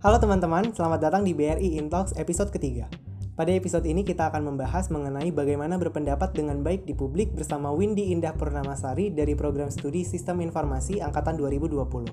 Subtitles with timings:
[0.00, 2.88] Halo teman-teman, selamat datang di BRI Intalks episode ketiga.
[3.36, 8.08] Pada episode ini kita akan membahas mengenai bagaimana berpendapat dengan baik di publik bersama Windy
[8.08, 12.08] Indah Purnamasari dari program studi Sistem Informasi Angkatan 2020.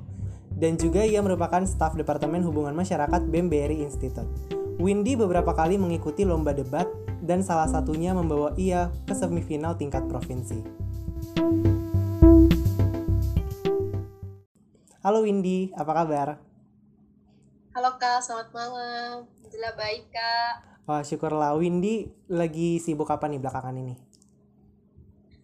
[0.52, 4.28] Dan juga ia merupakan staf Departemen Hubungan Masyarakat BEM BRI Institute.
[4.84, 6.92] Windy beberapa kali mengikuti lomba debat
[7.24, 10.60] dan salah satunya membawa ia ke semifinal tingkat provinsi.
[15.08, 16.47] Halo Windy, apa kabar?
[17.78, 19.30] Halo Kak, selamat malam.
[19.30, 20.82] Alhamdulillah baik Kak.
[20.90, 21.54] Wah, syukurlah.
[21.62, 23.94] Windy lagi sibuk apa nih belakangan ini?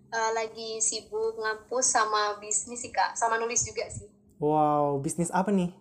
[0.09, 4.09] Uh, lagi sibuk ngampus sama bisnis sih Kak, sama nulis juga sih.
[4.41, 5.77] Wow, bisnis apa nih?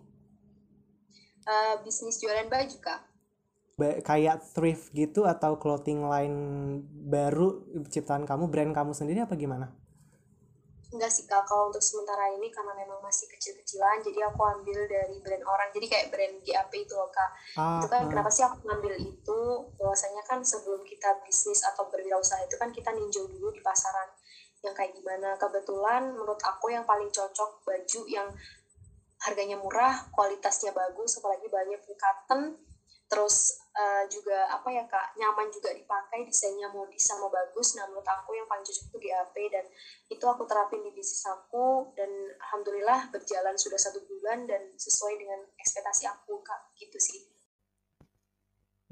[1.41, 3.01] Uh, bisnis jualan baju Kak.
[3.73, 6.37] Ba kayak thrift gitu atau clothing line
[6.85, 9.73] baru ciptaan kamu, brand kamu sendiri apa gimana?
[10.93, 11.43] Enggak sih kak.
[11.49, 15.69] Kalau untuk sementara ini karena memang masih kecil-kecilan jadi aku ambil dari brand orang.
[15.73, 17.29] Jadi kayak brand GAP itu loh kak.
[17.57, 18.09] Ah, itu kan ah.
[18.09, 19.39] kenapa sih aku ngambil itu?
[19.81, 24.13] Bahwasanya kan sebelum kita bisnis atau berwirausaha itu kan kita ninjau dulu di pasaran
[24.61, 25.35] yang kayak gimana.
[25.35, 28.29] Kebetulan menurut aku yang paling cocok baju yang
[29.23, 32.59] harganya murah kualitasnya bagus apalagi banyak cotton
[33.13, 38.09] terus uh, juga apa ya kak nyaman juga dipakai desainnya modis sama bagus nah menurut
[38.09, 39.65] aku yang paling cocok itu GAP dan
[40.09, 42.09] itu aku terapin di bisnis aku dan
[42.49, 47.21] alhamdulillah berjalan sudah satu bulan dan sesuai dengan ekspektasi aku kak gitu sih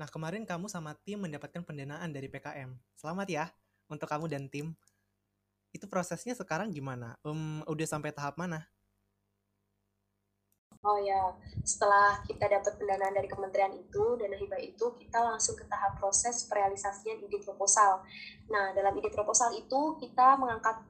[0.01, 2.73] Nah, kemarin kamu sama tim mendapatkan pendanaan dari PKM.
[2.97, 3.45] Selamat ya
[3.85, 4.73] untuk kamu dan tim.
[5.69, 7.21] Itu prosesnya sekarang gimana?
[7.21, 8.65] Um, udah sampai tahap mana?
[10.81, 11.29] Oh ya,
[11.61, 16.49] setelah kita dapat pendanaan dari kementerian itu, dana hibah itu, kita langsung ke tahap proses
[16.49, 18.01] realisasinya ide proposal.
[18.49, 20.81] Nah, dalam ide proposal itu, kita mengangkat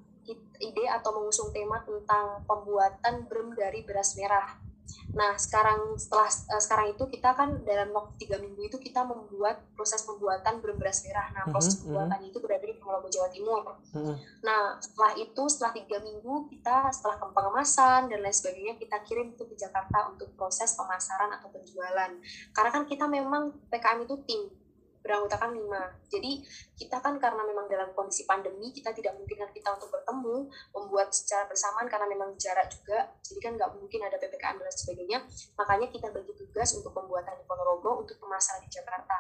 [0.64, 4.71] ide atau mengusung tema tentang pembuatan brem dari beras merah.
[5.12, 9.64] Nah, sekarang setelah uh, sekarang itu kita kan dalam waktu tiga minggu itu kita membuat
[9.76, 11.28] proses pembuatan beras merah.
[11.36, 11.86] Nah, mhm, proses mm -hmm.
[11.90, 13.62] pembuatannya itu berada di Ponorogo Jawa Timur.
[13.92, 14.16] Mm -hmm.
[14.46, 19.44] Nah, setelah itu setelah tiga minggu kita setelah pengemasan dan lain sebagainya kita kirim itu
[19.46, 22.12] ke Jakarta untuk proses pemasaran atau penjualan.
[22.56, 24.61] Karena kan kita memang PKM itu tim
[25.02, 25.98] beranggotakan lima.
[26.08, 26.46] Jadi
[26.78, 30.48] kita kan karena memang dalam kondisi pandemi kita tidak mungkin kita untuk bertemu,
[30.78, 33.10] membuat secara bersamaan karena memang jarak juga.
[33.26, 35.20] Jadi kan nggak mungkin ada ppkm dan sebagainya.
[35.58, 39.18] Makanya kita bagi tugas untuk pembuatan di Ponorogo untuk pemasaran di Jakarta.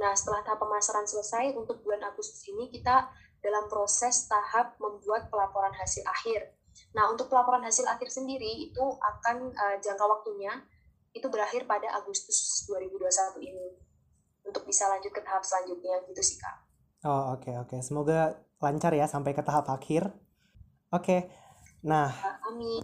[0.00, 5.70] Nah setelah tahap pemasaran selesai untuk bulan Agustus ini kita dalam proses tahap membuat pelaporan
[5.76, 6.56] hasil akhir.
[6.96, 10.50] Nah untuk pelaporan hasil akhir sendiri itu akan uh, jangka waktunya
[11.12, 13.87] itu berakhir pada Agustus 2021 ini
[14.48, 16.56] untuk bisa lanjut ke tahap selanjutnya gitu sih kak.
[17.06, 17.80] Oh oke okay, oke okay.
[17.84, 20.10] semoga lancar ya sampai ke tahap akhir.
[20.88, 21.20] Oke, okay.
[21.84, 22.10] nah.
[22.48, 22.82] Amin.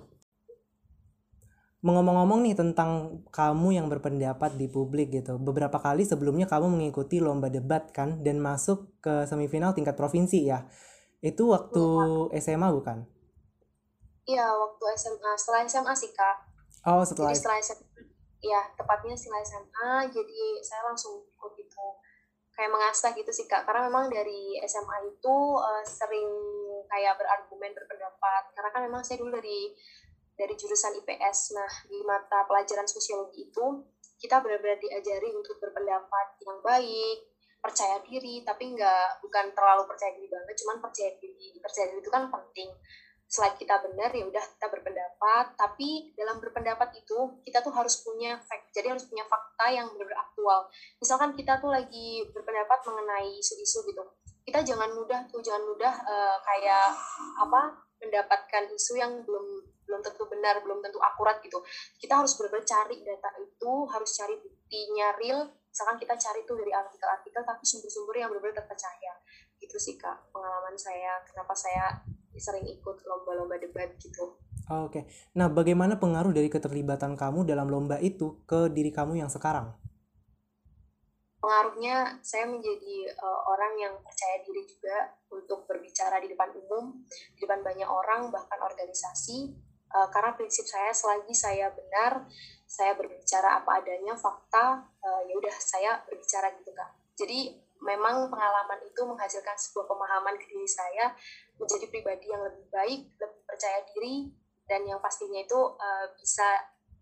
[1.85, 5.37] Mengomong-ngomong nih tentang kamu yang berpendapat di publik gitu.
[5.37, 10.65] Beberapa kali sebelumnya kamu mengikuti lomba debat kan dan masuk ke semifinal tingkat provinsi ya.
[11.21, 11.85] Itu waktu
[12.33, 12.41] ya.
[12.41, 13.05] SMA bukan?
[14.25, 15.33] Iya, waktu SMA.
[15.37, 16.37] Setelah SMA sih, Kak.
[16.89, 17.94] Oh, setelah Jadi setelah SMA
[18.45, 21.87] ya tepatnya setelah SMA jadi saya langsung ikut itu
[22.55, 23.67] kayak mengasah gitu sih kak.
[23.67, 26.31] Karena memang dari SMA itu uh, sering
[26.87, 28.43] kayak berargumen berpendapat.
[28.55, 29.75] Karena kan memang saya dulu dari
[30.35, 33.67] dari jurusan IPS nah di mata pelajaran sosiologi itu
[34.19, 37.19] kita benar-benar diajari untuk berpendapat yang baik
[37.59, 38.47] percaya diri.
[38.47, 41.59] Tapi nggak bukan terlalu percaya diri banget cuman percaya diri.
[41.59, 42.71] Percaya diri itu kan penting
[43.27, 45.45] selain kita benar ya udah kita berpendapat.
[45.59, 50.25] Tapi dalam berpendapat itu kita tuh harus punya fact jadi harus punya fakta yang benar-benar
[50.27, 50.69] aktual.
[50.99, 54.05] Misalkan kita tuh lagi berpendapat mengenai isu-isu gitu
[54.45, 56.93] kita jangan mudah tuh jangan mudah uh, kayak
[57.41, 61.65] apa mendapatkan isu yang belum belum tentu benar belum tentu akurat gitu.
[61.97, 65.49] Kita harus benar-benar cari data itu harus cari buktinya real.
[65.49, 69.13] Misalkan kita cari tuh dari artikel-artikel tapi sumber-sumber yang benar-benar terpercaya.
[69.57, 72.05] Gitu sih kak pengalaman saya kenapa saya
[72.39, 74.39] sering ikut lomba-lomba debat gitu.
[74.73, 75.03] Oh, Oke, okay.
[75.37, 79.77] nah bagaimana pengaruh dari keterlibatan kamu dalam lomba itu ke diri kamu yang sekarang?
[81.45, 87.05] Pengaruhnya saya menjadi uh, orang yang percaya diri juga untuk berbicara di depan umum,
[87.37, 89.53] di depan banyak orang, bahkan organisasi.
[89.93, 92.25] Uh, karena prinsip saya selagi saya benar,
[92.65, 96.91] saya berbicara apa adanya, fakta, uh, ya udah saya berbicara gitu kak.
[97.21, 97.53] Jadi
[97.85, 101.13] memang pengalaman itu menghasilkan sebuah pemahaman ke diri saya
[101.61, 104.33] menjadi pribadi yang lebih baik, lebih percaya diri,
[104.65, 106.49] dan yang pastinya itu uh, bisa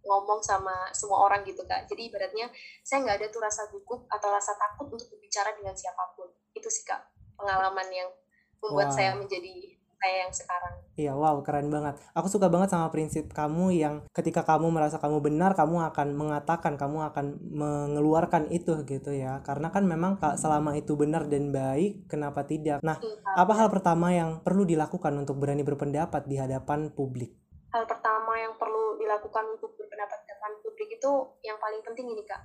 [0.03, 1.87] ngomong sama semua orang gitu kak.
[1.87, 2.51] Jadi ibaratnya
[2.83, 6.27] saya nggak ada tuh rasa gugup atau rasa takut untuk berbicara dengan siapa pun.
[6.51, 6.99] Itu sih kak
[7.39, 8.11] pengalaman yang
[8.59, 8.97] membuat wow.
[8.99, 10.75] saya menjadi saya yang sekarang.
[10.99, 11.95] Iya, wow, keren banget.
[12.19, 16.75] Aku suka banget sama prinsip kamu yang ketika kamu merasa kamu benar, kamu akan mengatakan,
[16.75, 19.39] kamu akan mengeluarkan itu gitu ya.
[19.47, 22.83] Karena kan memang selama itu benar dan baik, kenapa tidak?
[22.83, 27.39] Nah, iya, apa hal pertama yang perlu dilakukan untuk berani berpendapat di hadapan publik?
[27.71, 31.13] Hal pertama yang perlu dilakukan untuk berpendapat di hadapan publik itu
[31.47, 32.43] yang paling penting ini, Kak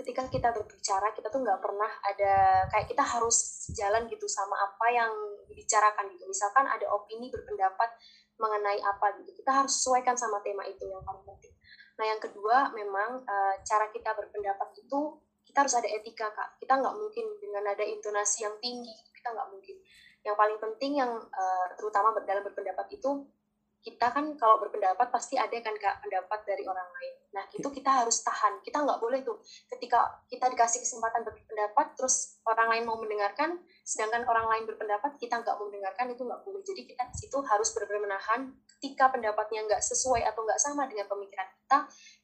[0.00, 4.86] ketika kita berbicara kita tuh nggak pernah ada kayak kita harus jalan gitu sama apa
[4.88, 5.12] yang
[5.52, 6.24] dibicarakan gitu.
[6.24, 7.92] Misalkan ada opini berpendapat
[8.40, 11.52] mengenai apa gitu kita harus sesuaikan sama tema itu yang paling penting.
[12.00, 16.56] Nah yang kedua memang uh, cara kita berpendapat itu kita harus ada etika kak.
[16.56, 19.76] Kita nggak mungkin dengan ada intonasi yang tinggi kita nggak mungkin.
[20.24, 23.28] Yang paling penting yang uh, terutama dalam berpendapat itu
[23.80, 27.14] kita kan kalau berpendapat pasti ada kan kak pendapat dari orang lain.
[27.32, 27.76] Nah itu iya.
[27.80, 28.60] kita harus tahan.
[28.60, 29.40] Kita nggak boleh tuh
[29.72, 35.40] ketika kita dikasih kesempatan berpendapat terus orang lain mau mendengarkan, sedangkan orang lain berpendapat kita
[35.40, 36.60] nggak mau mendengarkan itu nggak boleh.
[36.60, 38.40] Jadi kita di situ harus benar-benar menahan.
[38.76, 41.78] Ketika pendapatnya nggak sesuai atau nggak sama dengan pemikiran kita,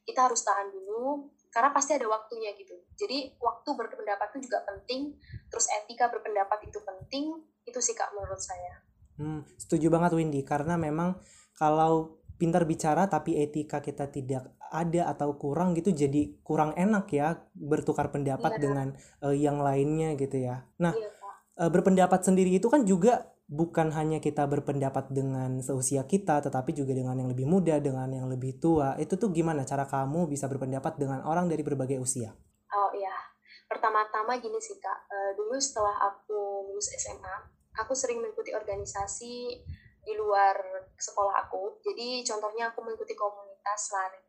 [0.05, 2.77] kita harus tahan dulu karena pasti ada waktunya gitu.
[2.93, 5.17] Jadi waktu berpendapat itu juga penting.
[5.49, 7.33] Terus etika berpendapat itu penting.
[7.65, 8.85] Itu sih kak menurut saya.
[9.17, 11.17] Hmm, setuju banget Windy karena memang
[11.57, 17.41] kalau pintar bicara tapi etika kita tidak ada atau kurang gitu jadi kurang enak ya
[17.57, 18.61] bertukar pendapat iya.
[18.61, 18.87] dengan
[19.25, 20.63] uh, yang lainnya gitu ya.
[20.77, 21.09] Nah, iya,
[21.57, 26.91] uh, berpendapat sendiri itu kan juga bukan hanya kita berpendapat dengan seusia kita tetapi juga
[26.91, 28.93] dengan yang lebih muda, dengan yang lebih tua.
[29.01, 32.35] Itu tuh gimana cara kamu bisa berpendapat dengan orang dari berbagai usia?
[32.75, 33.15] Oh iya.
[33.67, 37.35] Pertama-tama gini sih Kak, uh, dulu setelah aku lulus SMA,
[37.79, 39.63] aku sering mengikuti organisasi
[40.07, 40.55] di luar
[40.95, 41.83] sekolah aku.
[41.83, 44.23] Jadi contohnya aku mengikuti komunitas lari.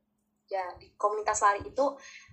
[0.49, 1.85] Ya, di komunitas lari itu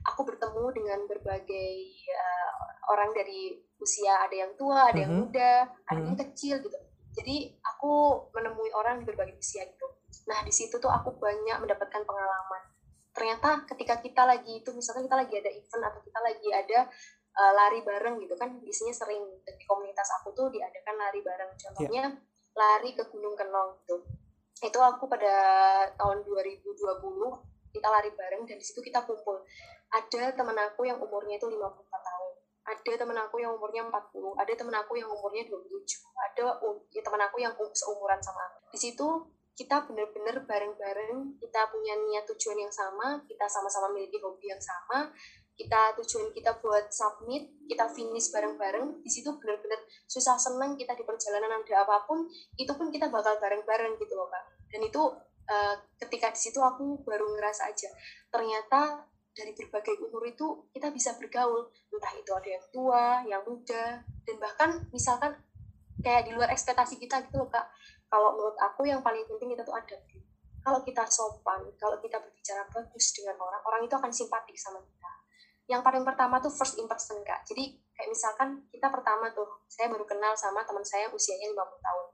[0.02, 1.76] aku bertemu dengan berbagai
[2.16, 2.52] uh,
[2.90, 5.30] orang dari usia ada yang tua, ada yang mm -hmm.
[5.30, 6.08] muda, ada mm -hmm.
[6.10, 6.78] yang kecil gitu.
[7.16, 7.94] Jadi aku
[8.34, 9.88] menemui orang di berbagai usia gitu.
[10.32, 12.64] Nah, di situ tuh aku banyak mendapatkan pengalaman.
[13.12, 16.80] Ternyata ketika kita lagi itu misalkan kita lagi ada event atau kita lagi ada
[17.36, 21.60] uh, lari bareng gitu kan biasanya sering di komunitas aku tuh diadakan lari bareng iya.
[21.64, 24.02] contohnya yeah lari ke Gunung Kenong gitu.
[24.64, 25.36] Itu aku pada
[26.00, 26.64] tahun 2020
[27.76, 29.44] kita lari bareng dan di situ kita kumpul.
[29.92, 31.60] Ada teman aku yang umurnya itu 54
[31.92, 32.32] tahun.
[32.66, 35.86] Ada teman aku yang umurnya 40, ada teman aku yang umurnya 27,
[36.18, 36.58] ada
[36.90, 38.74] ya, teman aku yang seumuran sama aku.
[38.74, 39.06] Di situ
[39.54, 45.14] kita benar-benar bareng-bareng, kita punya niat tujuan yang sama, kita sama-sama memiliki hobi yang sama,
[45.56, 51.08] kita tujuan kita buat submit, kita finish bareng-bareng, di situ benar-benar susah senang kita di
[51.08, 52.28] perjalanan ada apa pun,
[52.60, 54.44] itu pun kita bakal bareng-bareng gitu loh kak.
[54.68, 55.00] Dan itu
[55.48, 57.88] uh, ketika di situ aku baru ngerasa aja,
[58.28, 64.04] ternyata dari berbagai umur itu kita bisa bergaul, entah itu ada yang tua, yang muda,
[64.28, 65.40] dan bahkan misalkan
[66.04, 67.64] kayak di luar ekspektasi kita gitu loh kak.
[68.12, 69.96] Kalau menurut aku yang paling penting kita tuh ada
[70.66, 75.15] kalau kita sopan, kalau kita berbicara bagus dengan orang, orang itu akan simpatik sama kita
[75.66, 77.42] yang paling pertama tuh first impression kak.
[77.50, 82.06] Jadi kayak misalkan kita pertama tuh saya baru kenal sama teman saya usianya 50 tahun.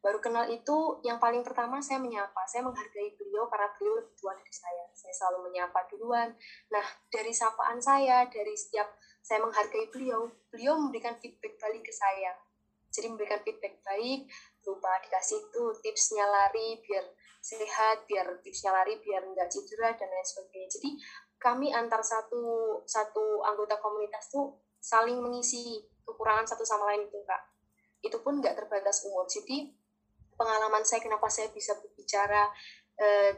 [0.00, 2.44] Baru kenal itu yang paling pertama saya menyapa.
[2.48, 4.84] Saya menghargai beliau karena beliau lebih tua dari saya.
[4.96, 6.28] Saya selalu menyapa duluan.
[6.72, 8.88] Nah dari sapaan saya dari setiap
[9.20, 12.36] saya menghargai beliau beliau memberikan feedback balik ke saya.
[12.90, 14.28] Jadi memberikan feedback baik
[14.60, 17.04] berupa dikasih itu tipsnya lari biar
[17.40, 20.68] sehat biar tipsnya lari biar nggak cedera dan lain sebagainya.
[20.68, 20.90] Jadi
[21.40, 27.42] kami antar satu satu anggota komunitas tuh saling mengisi kekurangan satu sama lain itu kak.
[28.04, 29.24] Itu pun nggak terbatas umur.
[29.24, 29.72] Jadi
[30.36, 32.48] pengalaman saya kenapa saya bisa berbicara
[33.00, 33.30] uh,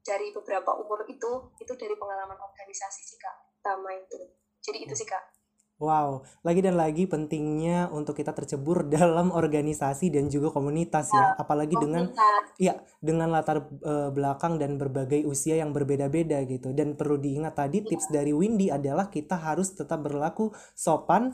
[0.00, 4.30] dari beberapa umur itu itu dari pengalaman organisasi sih kak pertama itu.
[4.62, 5.39] Jadi itu sih kak
[5.80, 11.40] Wow, lagi dan lagi pentingnya untuk kita tercebur dalam organisasi dan juga komunitas ya, ya
[11.40, 12.12] apalagi dengan
[12.60, 16.76] ya dengan latar uh, belakang dan berbagai usia yang berbeda-beda gitu.
[16.76, 17.96] Dan perlu diingat tadi ya.
[17.96, 21.32] tips dari Windy adalah kita harus tetap berlaku sopan,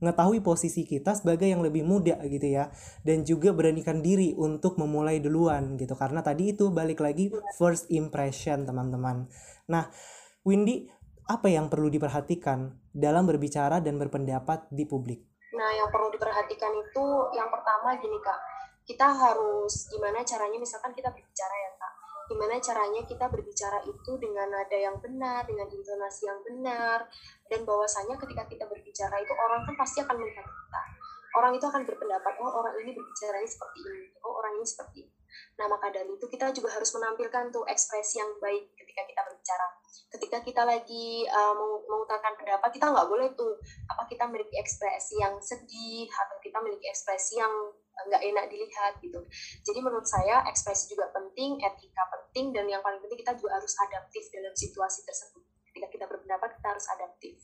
[0.00, 2.72] mengetahui posisi kita sebagai yang lebih muda gitu ya,
[3.04, 5.92] dan juga beranikan diri untuk memulai duluan gitu.
[6.00, 7.44] Karena tadi itu balik lagi iya.
[7.60, 9.28] first impression teman-teman.
[9.68, 9.92] Nah,
[10.48, 10.88] Windy
[11.28, 15.22] apa yang perlu diperhatikan dalam berbicara dan berpendapat di publik?
[15.52, 18.40] Nah, yang perlu diperhatikan itu yang pertama gini kak,
[18.82, 21.92] kita harus gimana caranya misalkan kita berbicara ya kak,
[22.26, 27.06] gimana caranya kita berbicara itu dengan nada yang benar, dengan intonasi yang benar,
[27.46, 30.82] dan bahwasanya ketika kita berbicara itu orang kan pasti akan melihat kita.
[31.32, 34.98] Orang itu akan berpendapat, oh orang ini berbicara ini seperti ini, oh orang ini seperti
[35.06, 35.21] ini.
[35.60, 39.66] Nah, maka dari itu kita juga harus menampilkan tuh ekspresi yang baik ketika kita berbicara.
[40.12, 41.54] Ketika kita lagi uh,
[41.88, 43.56] mengutarakan pendapat kita nggak boleh tuh
[43.88, 47.52] apa kita memiliki ekspresi yang sedih atau kita memiliki ekspresi yang
[48.08, 49.20] nggak enak dilihat gitu.
[49.64, 53.72] Jadi menurut saya ekspresi juga penting etika penting dan yang paling penting kita juga harus
[53.88, 55.44] adaptif dalam situasi tersebut.
[55.72, 57.36] Ketika kita berpendapat kita harus adaptif.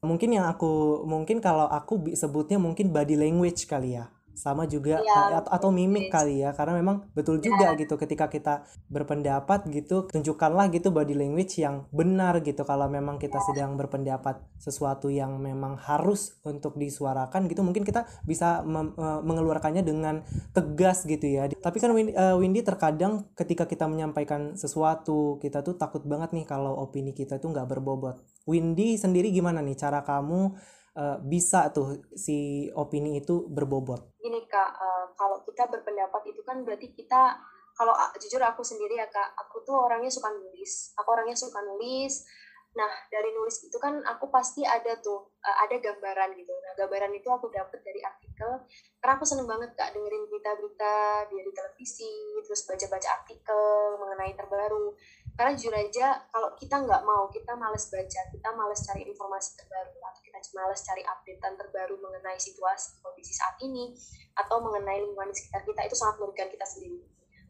[0.00, 4.08] Mungkin yang aku mungkin kalau aku sebutnya mungkin body language kali ya
[4.40, 7.44] sama juga ya, atau, atau mimik kali ya karena memang betul iya.
[7.44, 7.76] juga ya.
[7.76, 13.36] gitu ketika kita berpendapat gitu tunjukkanlah gitu body language yang benar gitu kalau memang kita
[13.36, 13.44] ya.
[13.52, 20.24] sedang berpendapat sesuatu yang memang harus untuk disuarakan gitu mungkin kita bisa e, mengeluarkannya dengan
[20.56, 25.76] tegas gitu ya tapi kan Windy, uh, Windy terkadang ketika kita menyampaikan sesuatu kita tuh
[25.76, 30.56] takut banget nih kalau opini kita tuh nggak berbobot Windy sendiri gimana nih cara kamu
[30.96, 34.16] uh, bisa tuh si opini itu berbobot?
[34.18, 37.38] Gini kak, uh, kalau kita berpendapat itu kan berarti kita
[37.76, 40.92] kalau jujur aku sendiri ya kak, aku tuh orangnya suka nulis.
[41.00, 42.28] Aku orangnya suka nulis.
[42.70, 46.52] Nah dari nulis itu kan aku pasti ada tuh uh, ada gambaran gitu.
[46.52, 48.68] Nah gambaran itu aku dapat dari artikel.
[49.00, 50.94] Karena aku seneng banget kak dengerin berita-berita
[51.32, 52.12] dari televisi,
[52.44, 53.62] terus baca-baca artikel
[53.98, 54.94] mengenai terbaru
[55.40, 59.96] karena jujur aja kalau kita nggak mau kita males baca kita males cari informasi terbaru
[59.96, 63.96] atau kita males cari updatean terbaru mengenai situasi kondisi saat ini
[64.36, 67.00] atau mengenai lingkungan sekitar kita itu sangat merugikan kita sendiri.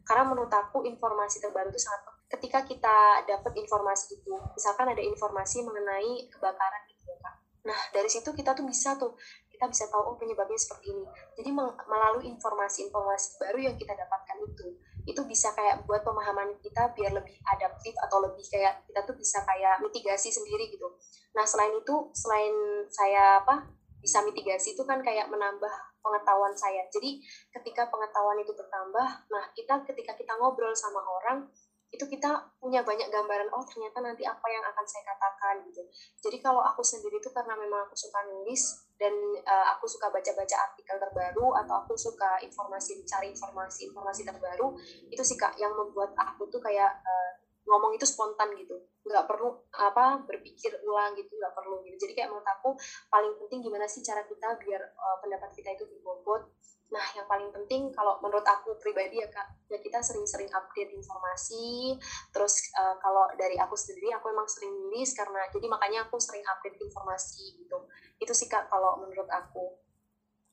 [0.07, 5.59] Karena menurut aku informasi terbaru itu sangat ketika kita dapat informasi itu misalkan ada informasi
[5.59, 7.35] mengenai kebakaran gitu ya kak.
[7.67, 9.19] Nah dari situ kita tuh bisa tuh
[9.51, 11.03] kita bisa tahu oh penyebabnya seperti ini.
[11.35, 11.51] Jadi
[11.91, 17.37] melalui informasi-informasi baru yang kita dapatkan itu itu bisa kayak buat pemahaman kita biar lebih
[17.49, 20.87] adaptif atau lebih kayak kita tuh bisa kayak mitigasi sendiri gitu.
[21.33, 22.53] Nah selain itu selain
[22.91, 23.65] saya apa
[24.01, 25.69] bisa mitigasi itu kan kayak menambah
[26.01, 26.81] pengetahuan saya.
[26.89, 27.21] Jadi
[27.53, 31.45] ketika pengetahuan itu bertambah, nah kita ketika kita ngobrol sama orang
[31.91, 35.83] itu kita punya banyak gambaran oh ternyata nanti apa yang akan saya katakan gitu.
[36.23, 39.11] Jadi kalau aku sendiri itu karena memang aku suka nulis dan
[39.43, 44.71] uh, aku suka baca-baca artikel terbaru atau aku suka informasi cari informasi informasi terbaru
[45.11, 47.31] itu sih kak yang membuat aku tuh kayak uh,
[47.67, 48.79] ngomong itu spontan gitu.
[49.03, 51.35] Nggak perlu apa berpikir ulang gitu.
[51.35, 52.07] Nggak perlu gitu.
[52.07, 52.71] Jadi kayak menurut aku
[53.11, 56.55] paling penting gimana sih cara kita biar uh, pendapat kita itu berbobot
[56.91, 61.95] Nah, yang paling penting kalau menurut aku pribadi ya Kak, ya kita sering-sering update informasi.
[62.35, 66.43] Terus uh, kalau dari aku sendiri, aku emang sering nulis karena jadi makanya aku sering
[66.43, 67.87] update informasi gitu.
[68.19, 69.81] Itu sih Kak kalau menurut aku.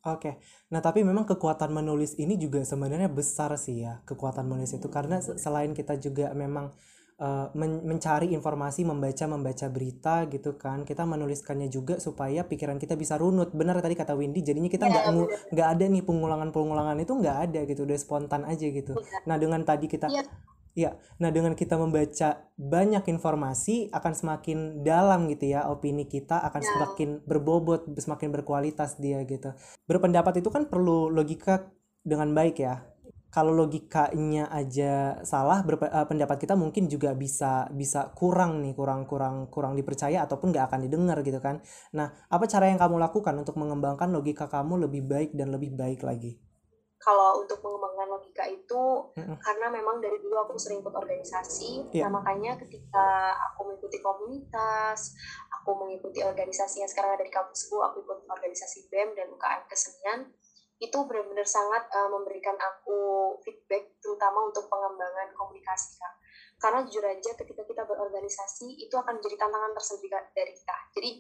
[0.07, 0.39] Oke,
[0.71, 5.19] nah tapi memang kekuatan menulis ini juga sebenarnya besar sih ya kekuatan menulis itu karena
[5.19, 6.71] selain kita juga memang
[7.19, 10.87] uh, men mencari informasi, membaca membaca berita gitu kan.
[10.87, 13.53] Kita menuliskannya juga supaya pikiran kita bisa runut.
[13.53, 17.61] Benar tadi kata Windy, jadinya kita nggak ya, nggak ada nih pengulangan-pengulangan itu nggak ada
[17.67, 18.95] gitu, udah spontan aja gitu.
[18.97, 19.19] Ya.
[19.27, 20.25] Nah dengan tadi kita ya.
[20.79, 26.63] Ya, nah dengan kita membaca banyak informasi akan semakin dalam gitu ya opini kita akan
[26.63, 26.71] ya.
[26.71, 29.59] semakin berbobot, semakin berkualitas dia gitu.
[29.91, 31.67] Berpendapat itu kan perlu logika
[32.07, 32.87] dengan baik ya
[33.29, 39.05] kalau logikanya aja salah berpe, uh, pendapat kita mungkin juga bisa bisa kurang nih kurang
[39.05, 41.61] kurang kurang dipercaya ataupun nggak akan didengar gitu kan
[41.93, 46.01] nah apa cara yang kamu lakukan untuk mengembangkan logika kamu lebih baik dan lebih baik
[46.01, 46.41] lagi
[46.99, 49.39] kalau untuk mengembangkan logika itu mm-hmm.
[49.39, 52.09] karena memang dari dulu aku sering ikut organisasi yeah.
[52.09, 55.15] nah makanya ketika aku mengikuti komunitas
[55.53, 60.21] aku mengikuti organisasi yang sekarang ada di kampusku aku ikut organisasi BEM dan UKM kesenian
[60.79, 66.15] itu benar-benar sangat uh, memberikan aku feedback terutama untuk pengembangan komunikasi kak.
[66.59, 70.77] Karena jujur aja ketika kita berorganisasi itu akan menjadi tantangan tersendiri dari kita.
[70.95, 71.11] Jadi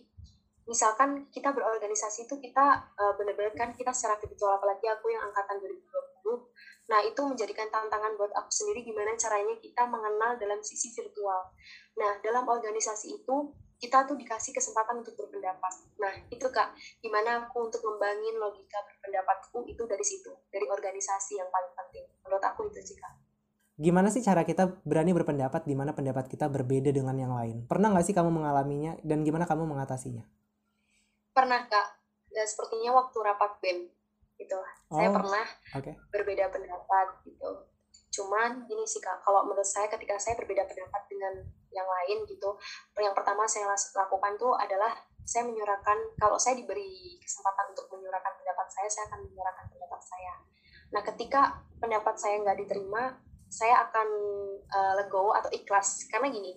[0.69, 5.65] misalkan kita berorganisasi itu kita uh, benar-benar kan kita secara virtual apalagi aku yang angkatan
[5.65, 6.45] 2020
[6.93, 11.53] nah itu menjadikan tantangan buat aku sendiri gimana caranya kita mengenal dalam sisi virtual.
[11.97, 13.37] Nah dalam organisasi itu
[13.79, 15.73] kita tuh dikasih kesempatan untuk berpendapat.
[16.03, 21.47] Nah, itu Kak, gimana aku untuk membangun logika berpendapatku itu dari situ, dari organisasi yang
[21.49, 22.07] paling penting.
[22.27, 23.15] Menurut aku itu sih Kak.
[23.79, 27.63] Gimana sih cara kita berani berpendapat di mana pendapat kita berbeda dengan yang lain?
[27.71, 30.27] Pernah nggak sih kamu mengalaminya dan gimana kamu mengatasinya?
[31.31, 31.89] Pernah Kak,
[32.35, 33.79] dan sepertinya waktu rapat BEM
[34.43, 34.59] gitu.
[34.91, 35.47] Oh, saya pernah
[35.79, 35.95] okay.
[36.11, 37.69] berbeda pendapat gitu
[38.19, 41.35] Cuman gini sih kak, kalau menurut saya ketika saya berbeda pendapat dengan
[41.73, 42.57] yang lain gitu,
[42.99, 44.93] yang pertama saya lakukan tuh adalah
[45.29, 50.33] saya menyuarakan kalau saya diberi kesempatan untuk menyuarakan pendapat saya, saya akan menyuarakan pendapat saya.
[50.89, 51.41] Nah ketika
[51.77, 53.13] pendapat saya nggak diterima,
[53.49, 54.09] saya akan
[54.73, 56.57] uh, legowo atau ikhlas karena gini,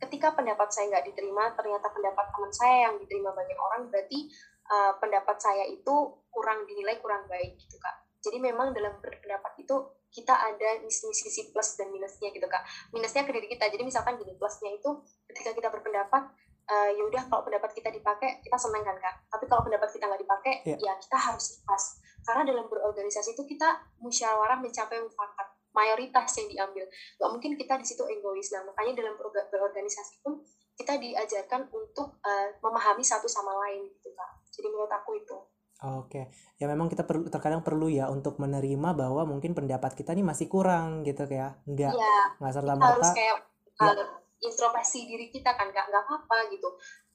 [0.00, 4.28] ketika pendapat saya nggak diterima, ternyata pendapat teman saya yang diterima banyak orang, berarti
[4.68, 5.94] uh, pendapat saya itu
[6.28, 8.04] kurang dinilai kurang baik gitu kak.
[8.20, 9.76] Jadi memang dalam berpendapat itu
[10.10, 12.62] kita ada sisi plus dan minusnya gitu kak.
[12.90, 13.70] Minusnya ke diri kita.
[13.70, 14.90] Jadi misalkan gini plusnya itu
[15.30, 16.34] ketika kita berpendapat
[16.70, 19.14] uh, ya udah kalau pendapat kita dipakai kita senang kan kak?
[19.30, 20.78] Tapi kalau pendapat kita nggak dipakai yeah.
[20.78, 21.84] ya kita harus ikhlas.
[22.26, 26.84] Karena dalam berorganisasi itu kita musyawarah mencapai mufakat mayoritas yang diambil.
[26.90, 28.50] Nggak mungkin kita di situ egois.
[28.50, 30.42] Nah makanya dalam berorganisasi pun
[30.74, 34.30] kita diajarkan untuk uh, memahami satu sama lain gitu kak.
[34.50, 35.36] Jadi menurut aku itu
[35.80, 36.28] Oke,
[36.60, 40.44] ya memang kita perlu terkadang perlu ya untuk menerima bahwa mungkin pendapat kita ini masih
[40.44, 42.92] kurang gitu ya, nggak ya, nggak serta merta.
[43.00, 43.36] Harus kayak
[43.80, 43.92] ya.
[44.40, 46.68] Introspeksi diri kita kan, nggak nggak apa-apa gitu.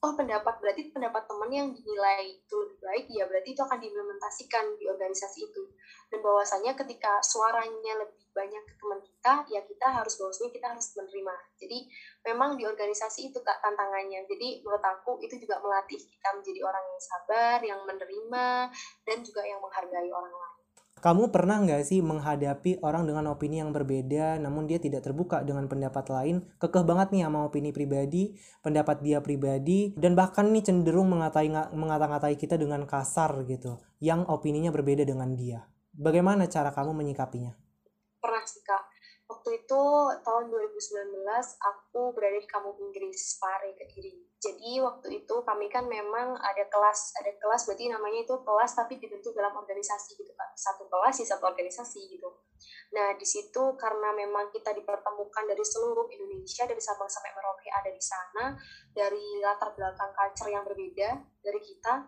[0.05, 4.65] Oh pendapat berarti pendapat teman yang dinilai itu lebih baik ya berarti itu akan diimplementasikan
[4.77, 5.63] di organisasi itu.
[6.13, 10.87] Dan bahwasanya ketika suaranya lebih banyak ke teman kita ya kita harus bahwasanya kita harus
[10.93, 11.35] menerima.
[11.57, 11.77] Jadi
[12.29, 14.21] memang di organisasi itu kak tantangannya.
[14.29, 18.47] Jadi menurut aku itu juga melatih kita menjadi orang yang sabar yang menerima
[19.09, 20.54] dan juga yang menghargai orang lain
[21.05, 25.69] kamu pernah nggak sih menghadapi orang dengan opini yang berbeda, namun dia tidak terbuka dengan
[25.69, 28.33] pendapat lain, kekeh banget nih sama opini pribadi,
[28.65, 34.73] pendapat dia pribadi, dan bahkan nih cenderung mengatai ngata-ngatai kita dengan kasar gitu, yang opininya
[34.73, 35.69] berbeda dengan dia.
[35.93, 37.53] Bagaimana cara kamu menyikapinya?
[38.17, 38.84] Pernah sih kak,
[39.65, 39.85] itu
[40.21, 41.25] tahun 2019
[41.57, 47.17] aku berada di kampung Inggris Pare Kediri jadi waktu itu kami kan memang ada kelas
[47.17, 51.25] ada kelas berarti namanya itu kelas tapi dibentuk dalam organisasi gitu kan satu kelas di
[51.25, 52.29] satu organisasi gitu.
[52.93, 57.89] Nah di situ karena memang kita dipertemukan dari seluruh Indonesia dari Sabang sampai Merauke ada
[57.89, 58.53] di sana
[58.93, 61.09] dari latar belakang culture yang berbeda
[61.41, 62.05] dari kita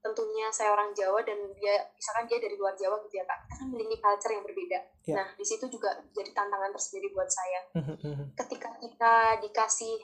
[0.00, 3.44] tentunya saya orang Jawa dan dia misalkan dia dari luar Jawa gitu ya kak.
[3.44, 4.78] Kita kan memiliki culture yang berbeda.
[5.04, 5.16] Yeah.
[5.20, 7.60] nah di situ juga jadi tantangan tersendiri buat saya.
[7.76, 8.24] Mhm, mhm.
[8.36, 9.14] ketika kita
[9.44, 9.94] dikasih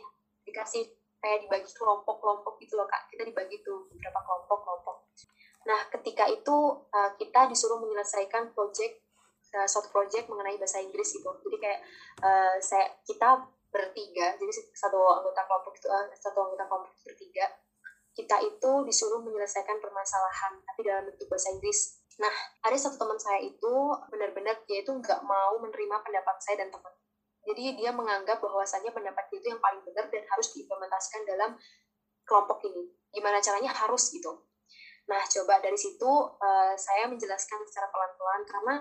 [0.46, 0.84] dikasih
[1.16, 3.08] kayak dibagi kelompok-kelompok gitu loh kak.
[3.08, 4.96] Kita dibagi tuh beberapa kelompok-kelompok.
[5.66, 6.56] Nah ketika itu
[6.92, 9.00] uh, kita disuruh menyelesaikan project
[9.56, 11.30] uh, suatu project mengenai bahasa Inggris gitu.
[11.40, 11.80] Jadi kayak
[12.20, 17.44] uh, saya kita bertiga jadi satu anggota kelompok itu uh, satu anggota kelompok bertiga
[18.16, 22.32] kita itu disuruh menyelesaikan permasalahan tapi dalam bentuk bahasa Inggris nah
[22.64, 23.74] ada satu teman saya itu
[24.08, 26.96] benar-benar dia itu nggak mau menerima pendapat saya dan teman
[27.46, 31.54] jadi dia menganggap bahwasannya pendapat itu yang paling benar dan harus diimplementasikan dalam
[32.26, 32.90] kelompok ini.
[33.14, 34.34] Gimana caranya harus gitu.
[35.06, 36.10] Nah, coba dari situ
[36.42, 38.74] uh, saya menjelaskan secara pelan-pelan karena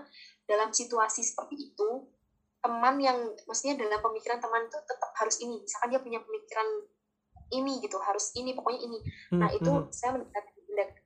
[0.49, 2.09] dalam situasi seperti itu
[2.65, 5.62] teman yang maksudnya dalam pemikiran teman itu tetap harus ini.
[5.62, 6.67] Misalkan dia punya pemikiran
[7.61, 8.99] ini gitu, harus ini, pokoknya ini.
[9.39, 9.91] Nah, itu hmm.
[9.93, 10.51] saya mendekati,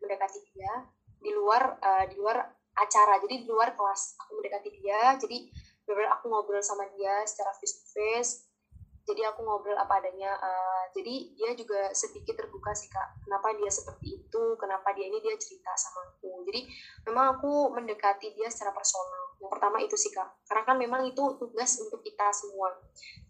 [0.02, 0.74] mendekati dia
[1.20, 2.42] di luar uh, di luar
[2.80, 3.22] acara.
[3.22, 5.16] Jadi di luar kelas aku mendekati dia.
[5.20, 5.50] Jadi
[5.90, 8.50] benar aku ngobrol sama dia secara face to face
[9.10, 13.72] jadi aku ngobrol apa adanya uh, jadi dia juga sedikit terbuka sih kak kenapa dia
[13.74, 16.62] seperti itu kenapa dia ini dia cerita sama aku jadi
[17.10, 21.24] memang aku mendekati dia secara personal yang pertama itu sih kak karena kan memang itu
[21.42, 22.70] tugas untuk kita semua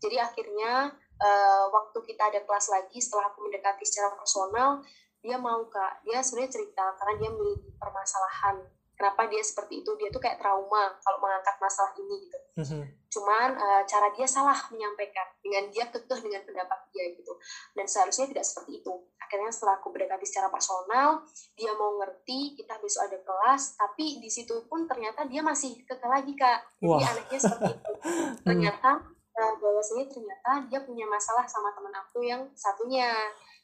[0.04, 4.84] jadi akhirnya uh, waktu kita ada kelas lagi setelah aku mendekati secara personal
[5.20, 6.04] dia mau kak.
[6.08, 8.64] Dia sebenarnya cerita karena dia memiliki permasalahan.
[8.96, 9.92] Kenapa dia seperti itu?
[9.96, 12.40] Dia tuh kayak trauma kalau mengangkat masalah ini gitu.
[12.60, 12.84] Mm-hmm.
[13.10, 17.34] cuman uh, cara dia salah menyampaikan dengan dia kekeh dengan pendapat dia gitu.
[17.74, 18.94] Dan seharusnya tidak seperti itu.
[19.18, 21.26] Akhirnya setelah aku berdekati secara personal
[21.58, 26.06] dia mau ngerti kita besok ada kelas tapi di situ pun ternyata dia masih kekeh
[26.06, 26.60] lagi kak.
[26.78, 27.10] Jadi wow.
[27.16, 27.94] anaknya seperti itu.
[28.46, 28.92] Ternyata
[29.40, 33.16] uh, bahwasanya ternyata dia punya masalah sama teman aku yang satunya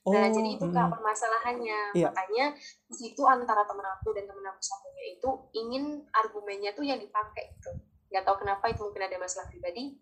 [0.05, 1.97] Nah, oh, jadi itu kak permasalahannya.
[1.97, 2.13] Iya.
[2.13, 2.53] Makanya
[2.85, 7.57] di situ antara temen aku dan temen aku satunya itu ingin argumennya tuh yang dipakai
[7.57, 7.73] gitu.
[8.13, 9.97] Gak tahu kenapa itu mungkin ada masalah pribadi.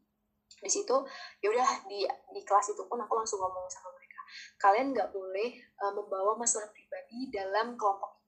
[0.59, 0.91] Di situ
[1.39, 2.03] ya udah di
[2.36, 4.21] di kelas itu pun aku langsung ngomong sama mereka.
[4.59, 8.22] Kalian nggak boleh uh, membawa masalah pribadi dalam kelompok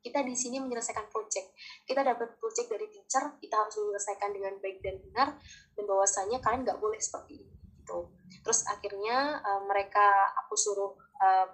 [0.00, 0.24] kita.
[0.24, 1.54] Di sini menyelesaikan project.
[1.84, 5.28] Kita dapat project dari teacher, kita harus menyelesaikan dengan baik dan benar.
[5.76, 7.60] Dan bahwasanya kalian nggak boleh seperti ini
[7.90, 8.06] gitu.
[8.46, 11.48] Terus akhirnya uh, mereka aku suruh uh,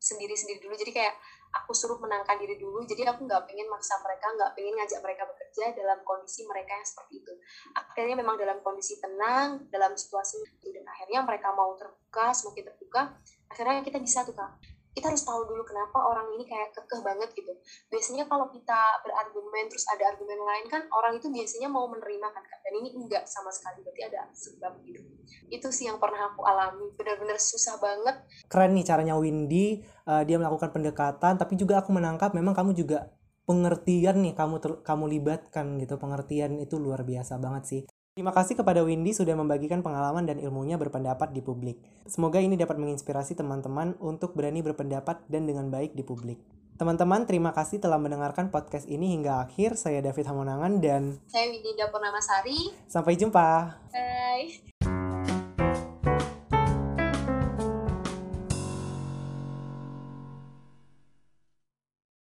[0.00, 1.14] sendiri-sendiri dulu jadi kayak
[1.50, 5.28] aku suruh menangkan diri dulu jadi aku nggak pengen maksa mereka nggak pengen ngajak mereka
[5.28, 7.32] bekerja dalam kondisi mereka yang seperti itu
[7.76, 13.02] akhirnya memang dalam kondisi tenang dalam situasi itu dan akhirnya mereka mau terbuka semakin terbuka
[13.50, 14.56] akhirnya kita bisa tuh kak
[14.90, 17.52] kita harus tahu dulu kenapa orang ini kayak kekeh banget gitu.
[17.90, 22.42] Biasanya kalau kita berargumen terus ada argumen lain kan orang itu biasanya mau menerima kan
[22.42, 25.00] dan ini enggak sama sekali berarti ada sebab gitu.
[25.46, 28.18] Itu sih yang pernah aku alami benar-benar susah banget.
[28.50, 33.14] Keren nih caranya Windy uh, dia melakukan pendekatan tapi juga aku menangkap memang kamu juga
[33.50, 37.82] pengertian nih kamu ter, kamu libatkan gitu pengertian itu luar biasa banget sih
[38.20, 41.80] Terima kasih kepada Windy sudah membagikan pengalaman dan ilmunya berpendapat di publik.
[42.04, 46.36] Semoga ini dapat menginspirasi teman-teman untuk berani berpendapat dan dengan baik di publik.
[46.76, 49.80] Teman-teman, terima kasih telah mendengarkan podcast ini hingga akhir.
[49.80, 52.76] Saya David Hamonangan dan saya Windy Purnamasari.
[52.92, 53.80] Sampai jumpa.
[53.88, 54.68] Bye.